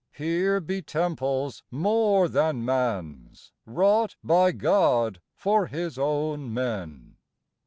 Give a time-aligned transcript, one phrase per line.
[0.13, 7.17] Here be temples more than man's Wrought by God for His own men.